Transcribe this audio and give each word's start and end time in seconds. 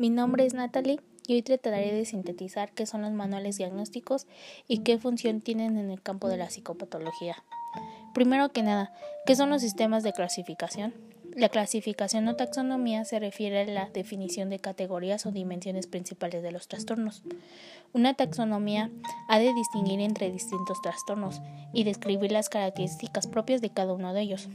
Mi 0.00 0.08
nombre 0.08 0.46
es 0.46 0.54
Natalie 0.54 0.98
y 1.26 1.34
hoy 1.34 1.42
trataré 1.42 1.94
de 1.94 2.04
sintetizar 2.04 2.72
qué 2.72 2.86
son 2.86 3.02
los 3.02 3.12
manuales 3.12 3.58
diagnósticos 3.58 4.26
y 4.66 4.78
qué 4.78 4.98
función 4.98 5.40
tienen 5.40 5.76
en 5.76 5.90
el 5.90 6.02
campo 6.02 6.28
de 6.28 6.36
la 6.36 6.48
psicopatología. 6.48 7.36
Primero 8.14 8.48
que 8.48 8.62
nada, 8.62 8.92
¿qué 9.26 9.36
son 9.36 9.50
los 9.50 9.60
sistemas 9.60 10.02
de 10.02 10.14
clasificación? 10.14 10.94
La 11.36 11.48
clasificación 11.48 12.26
o 12.26 12.34
taxonomía 12.34 13.04
se 13.04 13.20
refiere 13.20 13.60
a 13.60 13.64
la 13.66 13.90
definición 13.90 14.50
de 14.50 14.58
categorías 14.58 15.26
o 15.26 15.30
dimensiones 15.30 15.86
principales 15.86 16.42
de 16.42 16.50
los 16.50 16.66
trastornos. 16.66 17.22
Una 17.92 18.14
taxonomía 18.14 18.90
ha 19.28 19.38
de 19.38 19.52
distinguir 19.54 20.00
entre 20.00 20.32
distintos 20.32 20.82
trastornos 20.82 21.40
y 21.72 21.84
describir 21.84 22.32
las 22.32 22.48
características 22.48 23.26
propias 23.26 23.60
de 23.60 23.70
cada 23.70 23.92
uno 23.92 24.12
de 24.12 24.22
ellos, 24.22 24.48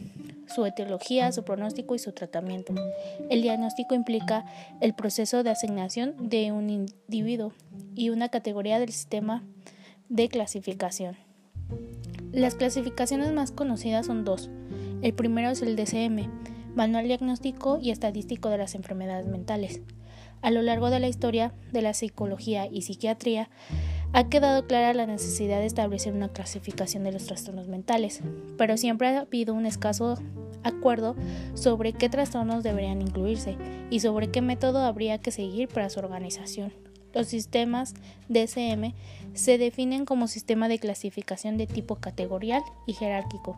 su 0.47 0.65
etiología, 0.65 1.31
su 1.31 1.43
pronóstico 1.43 1.95
y 1.95 1.99
su 1.99 2.11
tratamiento. 2.11 2.73
El 3.29 3.41
diagnóstico 3.41 3.95
implica 3.95 4.45
el 4.81 4.93
proceso 4.93 5.43
de 5.43 5.51
asignación 5.51 6.15
de 6.29 6.51
un 6.51 6.69
individuo 6.69 7.53
y 7.95 8.09
una 8.09 8.29
categoría 8.29 8.79
del 8.79 8.91
sistema 8.91 9.43
de 10.09 10.29
clasificación. 10.29 11.17
Las 12.31 12.55
clasificaciones 12.55 13.31
más 13.31 13.51
conocidas 13.51 14.05
son 14.05 14.25
dos. 14.25 14.49
El 15.01 15.13
primero 15.13 15.49
es 15.49 15.61
el 15.61 15.75
DCM, 15.75 16.29
Manual 16.75 17.07
Diagnóstico 17.07 17.79
y 17.81 17.91
Estadístico 17.91 18.49
de 18.49 18.57
las 18.57 18.75
Enfermedades 18.75 19.27
Mentales. 19.27 19.81
A 20.41 20.51
lo 20.51 20.61
largo 20.61 20.89
de 20.89 20.99
la 20.99 21.07
historia 21.07 21.53
de 21.71 21.81
la 21.81 21.93
psicología 21.93 22.67
y 22.67 22.81
psiquiatría, 22.81 23.49
ha 24.15 24.29
quedado 24.29 24.65
clara 24.65 24.93
la 24.93 25.05
necesidad 25.05 25.59
de 25.59 25.65
establecer 25.65 26.13
una 26.13 26.29
clasificación 26.29 27.03
de 27.03 27.11
los 27.11 27.25
trastornos 27.25 27.67
mentales, 27.67 28.21
pero 28.57 28.77
siempre 28.77 29.09
ha 29.09 29.19
habido 29.19 29.53
un 29.53 29.65
escaso 29.65 30.17
acuerdo 30.63 31.17
sobre 31.53 31.91
qué 31.91 32.07
trastornos 32.07 32.63
deberían 32.63 33.01
incluirse 33.01 33.57
y 33.89 33.99
sobre 33.99 34.31
qué 34.31 34.41
método 34.41 34.79
habría 34.79 35.17
que 35.17 35.31
seguir 35.31 35.67
para 35.67 35.89
su 35.89 35.99
organización. 35.99 36.71
Los 37.15 37.27
sistemas 37.27 37.93
DSM 38.27 38.93
se 39.33 39.57
definen 39.57 40.03
como 40.03 40.27
sistema 40.27 40.67
de 40.67 40.79
clasificación 40.79 41.57
de 41.57 41.65
tipo 41.65 41.95
categorial 41.95 42.61
y 42.85 42.91
jerárquico, 42.91 43.57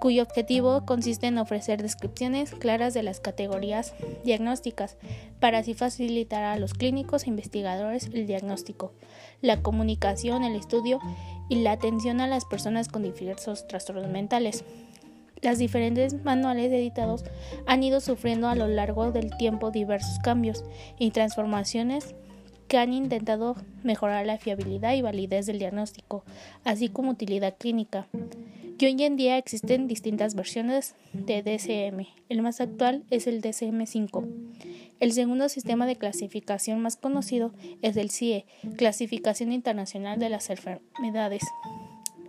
cuyo 0.00 0.24
objetivo 0.24 0.84
consiste 0.84 1.28
en 1.28 1.38
ofrecer 1.38 1.80
descripciones 1.80 2.50
claras 2.50 2.94
de 2.94 3.04
las 3.04 3.20
categorías 3.20 3.94
diagnósticas 4.24 4.96
para 5.38 5.58
así 5.58 5.74
facilitar 5.74 6.42
a 6.42 6.58
los 6.58 6.74
clínicos 6.74 7.22
e 7.24 7.30
investigadores 7.30 8.10
el 8.12 8.26
diagnóstico, 8.26 8.92
la 9.42 9.62
comunicación, 9.62 10.42
el 10.42 10.56
estudio 10.56 10.98
y 11.48 11.62
la 11.62 11.70
atención 11.70 12.20
a 12.20 12.26
las 12.26 12.46
personas 12.46 12.88
con 12.88 13.04
diversos 13.04 13.68
trastornos 13.68 14.08
mentales. 14.08 14.64
Las 15.40 15.58
diferentes 15.58 16.24
manuales 16.24 16.72
editados 16.72 17.22
han 17.64 17.84
ido 17.84 18.00
sufriendo 18.00 18.48
a 18.48 18.56
lo 18.56 18.66
largo 18.66 19.12
del 19.12 19.36
tiempo 19.36 19.70
diversos 19.70 20.18
cambios 20.18 20.64
y 20.98 21.12
transformaciones 21.12 22.16
que 22.68 22.78
han 22.78 22.92
intentado 22.92 23.56
mejorar 23.82 24.26
la 24.26 24.38
fiabilidad 24.38 24.94
y 24.94 25.02
validez 25.02 25.46
del 25.46 25.58
diagnóstico, 25.58 26.24
así 26.64 26.88
como 26.88 27.10
utilidad 27.10 27.56
clínica 27.58 28.06
y 28.80 28.86
hoy 28.86 29.02
en 29.02 29.16
día 29.16 29.38
existen 29.38 29.88
distintas 29.88 30.36
versiones 30.36 30.94
de 31.12 31.42
DSM. 31.42 32.06
El 32.28 32.42
más 32.42 32.60
actual 32.60 33.02
es 33.10 33.26
el 33.26 33.42
DSM-5. 33.42 34.24
El 35.00 35.12
segundo 35.12 35.48
sistema 35.48 35.84
de 35.84 35.96
clasificación 35.96 36.80
más 36.80 36.96
conocido 36.96 37.52
es 37.82 37.96
el 37.96 38.10
CIE, 38.10 38.46
Clasificación 38.76 39.52
Internacional 39.52 40.20
de 40.20 40.28
las 40.28 40.48
Enfermedades. 40.50 41.42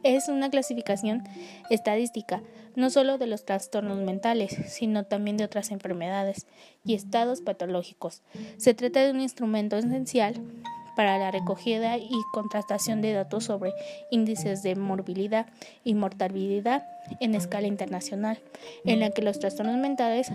Es 0.03 0.29
una 0.29 0.49
clasificación 0.49 1.23
estadística, 1.69 2.41
no 2.75 2.89
solo 2.89 3.17
de 3.17 3.27
los 3.27 3.45
trastornos 3.45 3.97
mentales, 3.99 4.55
sino 4.67 5.03
también 5.03 5.37
de 5.37 5.43
otras 5.43 5.71
enfermedades 5.71 6.47
y 6.85 6.93
estados 6.93 7.41
patológicos. 7.41 8.21
Se 8.57 8.73
trata 8.73 9.03
de 9.03 9.11
un 9.11 9.19
instrumento 9.19 9.77
esencial 9.77 10.35
para 10.95 11.17
la 11.17 11.31
recogida 11.31 11.97
y 11.97 12.15
contrastación 12.33 13.01
de 13.01 13.13
datos 13.13 13.45
sobre 13.45 13.73
índices 14.11 14.63
de 14.63 14.75
morbilidad 14.75 15.47
y 15.83 15.95
mortalidad 15.95 16.87
en 17.19 17.35
escala 17.35 17.67
internacional, 17.67 18.39
en 18.85 18.99
la 18.99 19.09
que 19.09 19.21
los 19.21 19.39
trastornos 19.39 19.77
mentales 19.77 20.31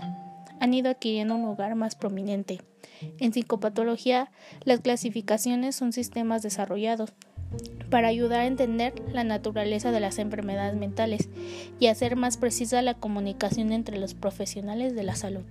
han 0.59 0.73
ido 0.73 0.89
adquiriendo 0.89 1.35
un 1.35 1.43
lugar 1.43 1.75
más 1.75 1.95
prominente. 1.95 2.61
En 3.19 3.33
psicopatología, 3.33 4.31
las 4.63 4.79
clasificaciones 4.79 5.75
son 5.75 5.91
sistemas 5.91 6.41
desarrollados 6.41 7.13
para 7.89 8.07
ayudar 8.07 8.41
a 8.41 8.47
entender 8.47 8.93
la 9.11 9.23
naturaleza 9.23 9.91
de 9.91 9.99
las 9.99 10.19
enfermedades 10.19 10.75
mentales 10.75 11.29
y 11.79 11.87
hacer 11.87 12.15
más 12.15 12.37
precisa 12.37 12.81
la 12.81 12.95
comunicación 12.95 13.71
entre 13.71 13.99
los 13.99 14.13
profesionales 14.13 14.95
de 14.95 15.03
la 15.03 15.15
salud. 15.15 15.43